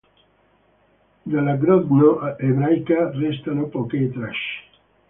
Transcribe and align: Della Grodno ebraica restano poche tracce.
Della 1.21 1.57
Grodno 1.57 2.35
ebraica 2.39 3.11
restano 3.11 3.67
poche 3.67 4.09
tracce. 4.09 4.63